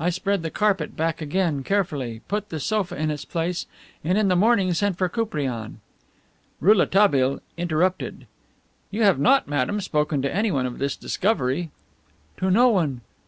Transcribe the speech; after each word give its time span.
I 0.00 0.10
spread 0.10 0.42
the 0.42 0.50
carpet 0.50 0.96
back 0.96 1.22
again 1.22 1.62
carefully, 1.62 2.22
put 2.26 2.48
the 2.48 2.58
sofa 2.58 2.96
in 3.00 3.08
its 3.08 3.24
place, 3.24 3.66
and 4.02 4.18
in 4.18 4.26
the 4.26 4.34
morning 4.34 4.74
sent 4.74 4.98
for 4.98 5.08
Koupriane." 5.08 5.78
Rouletabille 6.60 7.40
interrupted. 7.56 8.26
"You 8.90 9.04
had 9.04 9.20
not, 9.20 9.46
madame, 9.46 9.80
spoken 9.80 10.22
to 10.22 10.34
anyone 10.34 10.66
of 10.66 10.78
this 10.80 10.96
discovery?" 10.96 11.70
"To 12.38 12.50
no 12.50 12.66
one." 12.68 13.02